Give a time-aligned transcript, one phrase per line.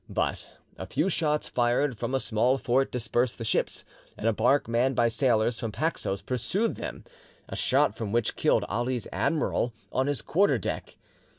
[0.09, 0.47] But
[0.79, 3.85] a few shots fired from a small fort dispersed the ships,
[4.17, 7.03] and a barque manned by sailors from Paxos pursued them,
[7.47, 10.97] a shot from which killed Ali's admiral on his quarter deck.